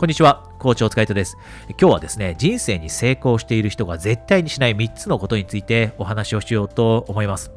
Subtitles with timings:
[0.00, 1.36] こんにちは、校長塚井戸です。
[1.78, 7.52] 今日はですね、人生に成功している人が絶対にしない3つのことについてお話をしようと思います。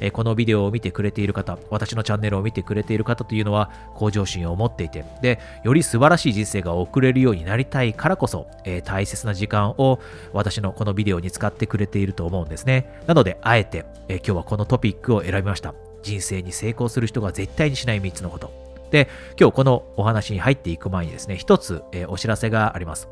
[0.00, 9.98] えこのビデオを見てくれている方、私のチャンネルを見てくれている方というのは向上心を持っていて、で、より素晴らしい人生が送れるようになりたいからこそ、えー、大切な時間を
[10.34, 13.00] 私のこのビデオに使ってくれていると思うんですね。
[13.06, 15.72] なので、あえて、えー、今日はこのトピックを選びました。
[16.02, 18.65] 人生に成功する人が絶対にしない3つのこと。
[18.90, 19.08] で、
[19.38, 23.08] 今日このお話に入っていく前にですね、一つ、えー、お知らせがあります。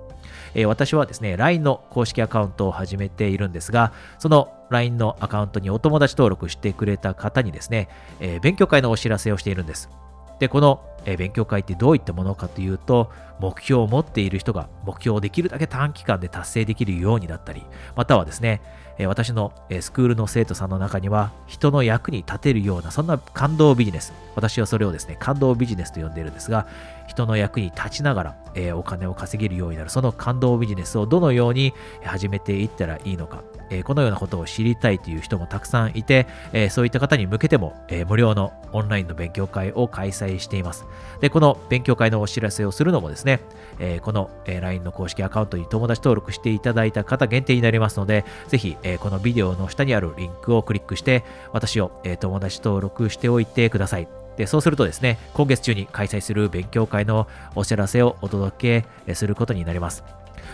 [0.55, 7.89] えー、私はですね、LINE の公式アカウントを始めているんですが、その LINE のアカウントにお友達登録してくれた方にですね、
[8.21, 9.89] えー、勉強会のお知らせをしているんです。
[10.39, 10.83] で、この、
[11.19, 17.63] 勉強会ってどういったものかというと、目標を持っている人が目標をできるだけ短期間で達成できるようになったり、
[17.95, 18.63] またはですね、
[19.07, 26.69] 私のスクールの生徒さんの中には人の役に立てるようなそんな感動ビジネス私はそれをですね感動ビジネスと呼んでいるんですが
[27.09, 28.23] 人の役に立ちなが
[28.55, 31.75] ら、お金を稼げるようになるその感動ビジネスをどのように
[32.05, 33.43] 始めていったらいいのか
[33.75, 40.85] えこのようなことを知りたいという人もたくさんいて、えそういった方に向けても、え無料のオンラインの勉強会を開催しています。
[41.21, 43.41] で、この勉強会のお知らせをするのもですね、
[43.79, 54.09] えこの、え LINE の公式アカウントに友達登録していただいた方限定になりますので、ぜひ、えこのビデオの下にあるリンクをクリックして、私を、え友達登録しておいてください。
[54.37, 60.05] で、そうするとですね、今月中に開催する勉強会のお知らせをお届けすることになります。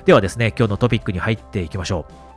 [0.04, 2.29] ではですね、今日のトピックに入っていきましょう。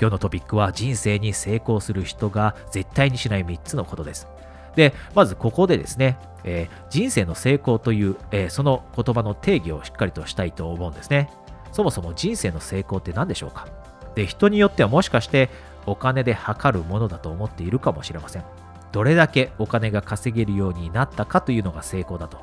[0.00, 4.28] 今日のトピックは人生に成功する人が絶対にしない3つのことです。
[4.74, 11.28] で、まずここでですね、えー、人生の成功という、えー、その言葉の定義をしっかりとしたいと思うんですね。
[11.72, 13.68] そもそも人生の成功って何でしょうか？
[14.14, 15.50] で、人によってはもしかして
[15.84, 18.44] お金で測るものだと思っているかもしれません。
[18.92, 22.38] どれだけお金が稼げるようになったかというのが成功だと。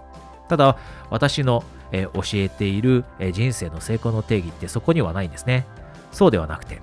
[0.47, 0.77] ただ、
[1.09, 5.66] 私の、えー、教えている、え人生の成功の定義ってそこにはないんですね。
[6.11, 6.81] そうではなくて、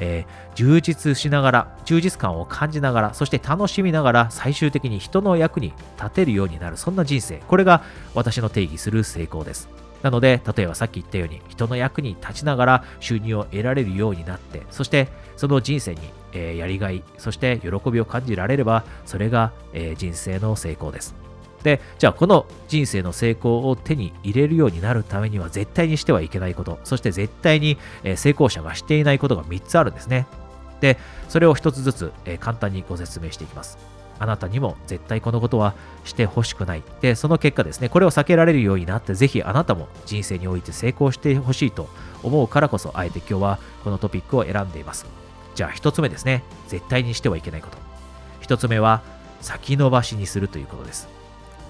[0.00, 7.38] えー、充実しながら、充実感を感じながら、そして楽しみながら、最終的に人の役に立てるようになる、そんな人生。
[7.48, 7.82] これが
[8.14, 9.68] 私の定義する成功です。
[10.02, 16.00] なので、例えばさっき言ったように、人の役に立ちながら収入を得られるようになって、そしてその人生に、
[16.32, 21.21] えー、やりがい、そして喜びを感じられれば、それが、えー、人生の成功です。
[21.62, 27.78] で、じゃあこの人生の成功を手に入れるようになるためには絶対にしてはいけないこと、そして絶対に
[28.16, 30.26] 成功者がしていないことが3つあるんですね。
[30.80, 33.78] で、それを1つずつ簡単にご説明していきます。
[34.18, 35.74] あなたにも絶対このことは
[36.04, 36.82] してほしくない。
[37.00, 41.88] で、その結果ですね、これを避けられるようになって、ぜひあなたも人生において成功してほしいと
[42.22, 45.06] 思うからこそ、あえて今日はこのトピックを選んでいます。
[45.54, 47.78] じゃあ1つ目ですね、絶対にしてはいけないこと。
[48.42, 49.02] 1つ目は、
[49.40, 51.08] 先延ばしにするということです。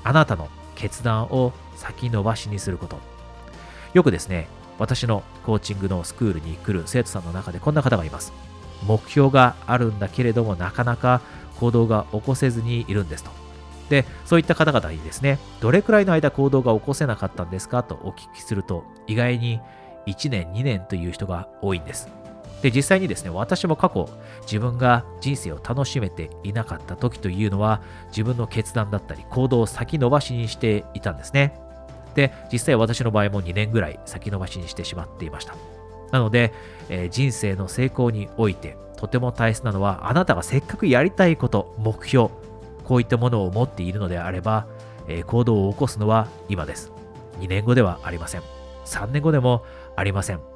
[0.04, 2.98] あなたの決断を先延ばしにすること。
[3.94, 4.48] よくですね、
[4.78, 8.32] 私のコーチングのスクールに来る生徒さんの中でこんな方がいます。
[8.86, 11.20] 目標があるんだけれどもなかなか
[11.60, 13.30] 行動が起こせずにいるんですと。
[13.90, 19.60] で、そういった方々にですね、どれくらいの間行動が起こせなかったんですかとお聞きすると、意外に
[20.06, 22.08] 1年、2年という人が多いんです。
[22.62, 24.08] で、実際にですね、私も過去、
[24.42, 31.58] 自分が人生を楽しめていなかった時というのは、自分の決断だったり、行動を先延ばしにしていたんですね。
[32.14, 35.56] で、実際私の場合も2年ぐらい先延ばしにしてしまっていました。
[36.12, 36.52] なので、
[36.88, 42.28] えー、人生の成功において、とても大切なのは、あなたがせっかくやりたいこと、目標、
[42.84, 44.66] こういったものを持っているのであれば、
[45.08, 46.92] えー、行動を起こすのは今です。
[47.40, 48.42] 2年後ではありません。
[48.84, 49.64] 3年後でも
[49.96, 50.51] ありません。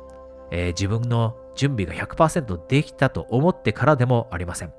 [0.50, 4.72] えー、自分の準備が100%できたと思ってからでもありません。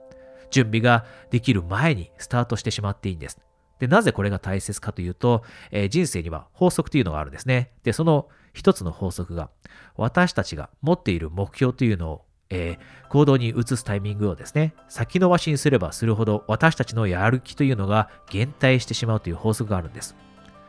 [0.50, 3.40] 準備ができる前にスタートしてしまっていいんです。
[3.80, 7.72] で、なぜこれが大切かというと、えー、人生には法則というのがあるんですね。
[7.84, 9.50] で、その一つの法則が、
[9.96, 20.16] 私たちが持っている目標というのを、えー、行動に移すタイミングをですね、先延ばしにすればするほど私たちのやる気というのが減退してしまうという法則があるんです。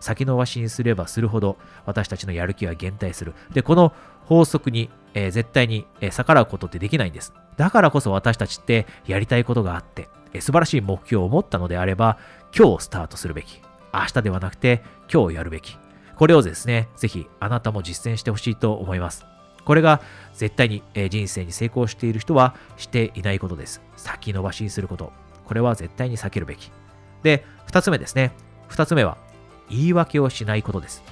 [0.00, 3.34] 先延ばしにすればするほど私たちのやる気は減退する。
[3.52, 3.92] で、この
[4.24, 7.32] 法則に、えー、絶対に、えー、逆らうことってできないんです。
[7.56, 12.18] だからこそ私たちってやりたいことがあって、えー、素晴らしい目標を持ったのであれば、
[12.56, 13.60] 今日スタートするべき。
[13.92, 14.82] 明日ではなくて
[15.12, 15.76] 今日やるべき。
[16.16, 19.24] これをですね、ぜひあなたも実践してほしいと思います。
[19.64, 20.00] これが
[20.34, 23.82] 絶対に人生に成功している人はしていないことです。
[23.96, 25.12] 先延ばしにすること。
[25.44, 26.72] これは絶対に避けるべき。
[27.22, 28.32] で、二つ目ですね。
[28.66, 29.16] 二つ目は
[29.70, 31.02] 言い訳をしないことです。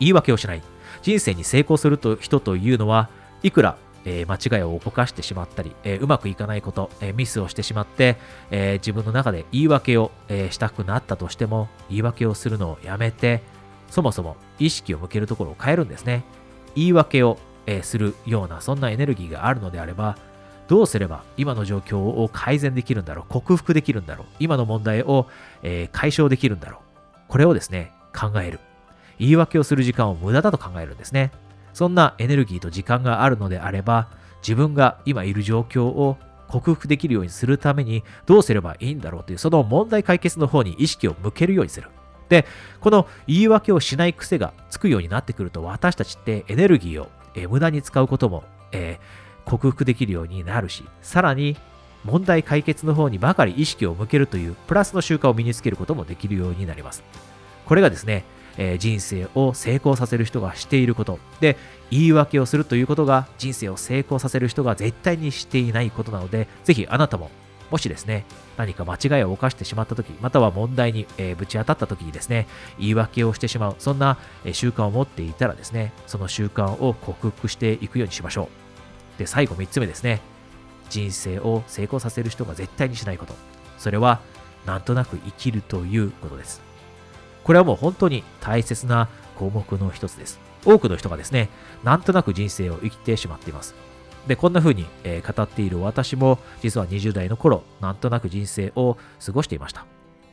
[0.00, 0.62] 言い訳をしない。
[1.02, 3.08] 人生に成功すると人というのは、
[3.42, 8.16] いくら、えー、間違いを犯してしまったり、えー、うまくいかないこと、えー、ミスをしてしまって、
[8.50, 13.42] え自分の中で言い訳を、えしたくなったとしても、言い訳をするのをやめて、
[13.90, 16.24] そもそも意識を向けるところを変えるんですね。
[16.74, 20.18] 言い訳を、えするようなそんなエネルギーがあるのであれば、
[20.68, 25.26] どうすれば今の状況を改善できるんだろう、克服できるんだろう、今の問題を、
[25.62, 26.83] え解消できるんだろう。
[27.34, 28.60] これをですね、考える。
[29.18, 31.32] 言い訳をする時間を無駄だと考えるんですね。
[31.72, 34.08] そんなエネルギーと時間があるのであれば、
[34.40, 36.16] 自分が今いる状況を
[36.46, 41.88] 克服できるようにするためにどうすればいいんだろうというその問題解決の方に意識を向けるようにする。
[42.28, 42.46] で、
[42.80, 51.56] この言い訳をしない癖がつくようになってくると私たちってエネルギーを、え無駄に使うことも、えー、克服できるようになるし、さらに
[52.04, 57.02] 問題解決の方にばかり意識を向けるというプラスの習慣を身につけることもできるようになります。
[57.66, 58.24] これがですね、
[58.56, 61.18] えー、人生を成功させる人がしていること。
[61.40, 61.56] で
[61.90, 67.30] 言い訳をするということが人生を成功させる人が絶対にしていないことなのでぜひあなたも
[67.70, 68.24] もしですね
[68.56, 72.46] 何か間違いを犯してしまった時または問題に、えー、ぶち当たった時にですね
[72.78, 78.48] 言い訳をしてしまうそんな、え習慣を持っていたらですねその習慣を克服していくようにしましょ
[79.16, 79.18] う。
[79.18, 80.20] で最後3つ目ですね。
[80.94, 83.34] 人生を成功させる人が絶対にしないこと
[83.78, 84.20] それは
[84.66, 86.62] なんとなく生きるということです
[87.44, 90.40] これはもう本当に大切な項目の一つです。
[90.64, 91.50] 多くの人がですね、
[91.84, 93.74] なんとなく人生を生きてしまっています。
[94.26, 99.84] で、こんな風に、え、語っている私も、実は20代の頃、なんとなく人生を過ごしていました。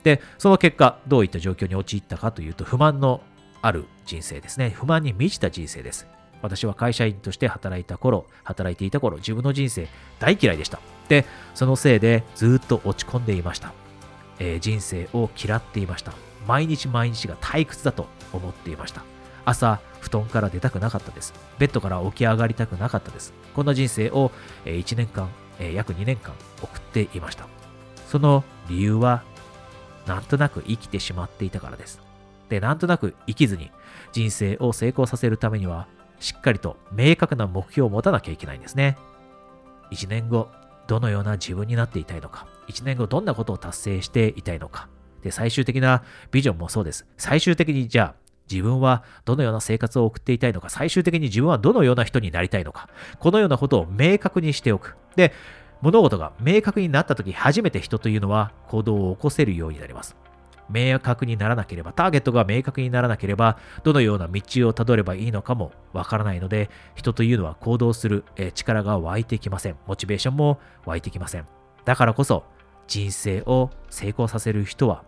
[0.03, 3.21] で、その結果、どういった状況に陥ったかというと、不満の
[3.61, 4.69] ある人生ですね。
[4.69, 6.07] 不満に満ちた人生です。
[6.41, 9.87] 私は会社員として働いた頃、働いていた頃、自分の人生
[10.19, 10.79] 大嫌いでした。
[11.09, 13.73] で、そのせいでずっと落ち込んでいました。
[14.39, 16.13] えー、人生を嫌っていました。
[16.47, 19.03] 毎日毎日が退屈だと思っていました。
[19.45, 21.33] 朝、布団から出たくなかったです。
[21.59, 23.33] ベッドから起き上がりたくなかったです。
[23.55, 24.31] こんな人生を
[24.65, 25.29] 1年間、
[25.73, 27.47] 約2年間送っていました。
[28.07, 29.23] その理由は、
[30.07, 32.01] なんとなく生きてしまっていたからです。
[32.49, 33.71] で、なんとなく生きずに
[34.11, 35.87] 人生を成功させるためには、
[36.21, 38.97] しっかりと明確な目標を持たなきゃいけないんですね。
[39.91, 40.47] 1年後、
[40.87, 44.87] どのような自分になっていたいのか、1年後どんなことを達成していたいのか、
[45.23, 47.07] で、最終的なビジョンもそうです。
[47.17, 52.89] 最終的にじゃあ、自分はどのような生活を送っていたいのか、最終的に自分はどのような人になりたいのか、
[53.19, 54.95] このようなことを明確にしておく。
[55.15, 55.33] で、
[55.81, 60.15] 物事が明確になった時初めて人というのは行動を起こせるようになります。
[60.69, 68.23] 明確にならなければ、ターゲットが明確にならなければ、どのような道をたどればいいのかもわからないので、人というのは行動する
[68.53, 69.77] 力が湧いてきません。
[69.87, 71.47] モチベーションも湧いてきません。
[71.85, 72.43] だからこそ、
[72.87, 75.03] 人生を成功させる人は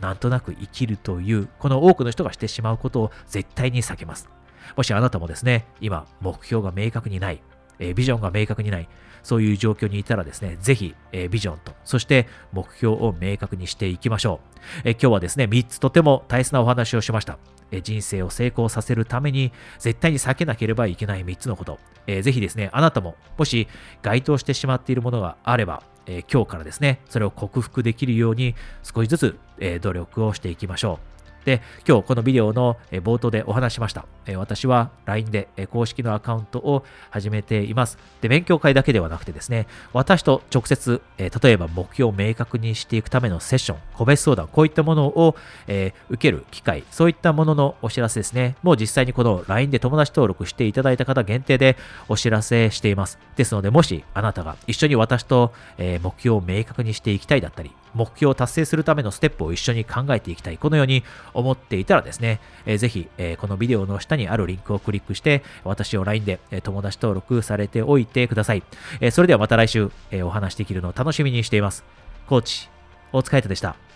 [0.00, 4.30] なんとなく生きるという、この多くの人がしてしまうことを絶対に避けます。
[4.76, 7.42] もしあなたもですね、今、目標が明確にない、
[7.80, 8.88] えビジョンが明確にない、
[9.22, 14.80] そういう状況にいたらですね、ぜひ、えビジョンと、そして目標を明確にしていきましょう。
[14.84, 17.38] え今日はですね、3つとても大切なお話をしました。
[17.72, 21.78] え人生を成功させるために、絶対に避けなければいけない3つのこと。
[22.06, 23.68] えー、ぜひですね、あなたも、もし
[24.02, 31.19] 該当してしまっているものがあれば、え、今日からですね、それを克服できるように少しずつ、え、努力をしていきましょう。
[31.44, 34.04] で、今日このビデオの冒頭でお話しました。
[34.36, 37.98] 私は LINE で公式のアカウントを始めています。
[38.20, 48.56] で、勉強会だけではなくてですね、私と直接、例えば目標を明確にしていくためのセッション、個別相談、こういったものを、受ける機会、そういったもののお知らせですね。
[48.62, 51.76] もう実際にこの LINE で友達登録していただいた方限定で
[52.08, 53.18] お知らせしています。
[53.36, 60.58] ですので、もしあなたが一緒に私と、目標を明確にしていきたいだったり、目標を達成するためのステップを一緒に考えていきたい。
[60.58, 61.02] このように
[61.34, 68.62] 思っていたらですね、えー、ぜひ、えー、このビデオの下にあるリンクをクリックして、私を LINE で、え友達登録されておいてください。
[69.00, 71.84] え、それではまた来週、えお話できるのを楽しみにしています。
[72.26, 72.68] コーチ、
[73.12, 73.89] 大塚海人でした。